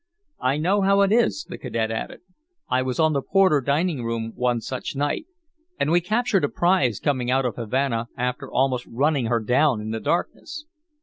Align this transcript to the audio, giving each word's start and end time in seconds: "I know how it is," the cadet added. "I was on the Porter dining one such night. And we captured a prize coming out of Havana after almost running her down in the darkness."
"I 0.39 0.57
know 0.57 0.81
how 0.81 1.01
it 1.01 1.11
is," 1.11 1.45
the 1.47 1.59
cadet 1.59 1.91
added. 1.91 2.21
"I 2.67 2.81
was 2.81 2.99
on 2.99 3.13
the 3.13 3.21
Porter 3.21 3.61
dining 3.61 4.33
one 4.35 4.59
such 4.59 4.95
night. 4.95 5.27
And 5.79 5.91
we 5.91 6.01
captured 6.01 6.43
a 6.43 6.49
prize 6.49 6.99
coming 6.99 7.29
out 7.29 7.45
of 7.45 7.55
Havana 7.55 8.07
after 8.17 8.51
almost 8.51 8.87
running 8.87 9.27
her 9.27 9.39
down 9.39 9.79
in 9.79 9.91
the 9.91 9.99
darkness." 9.99 10.65